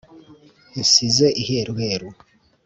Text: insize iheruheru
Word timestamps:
insize 0.79 1.27
iheruheru 1.41 2.09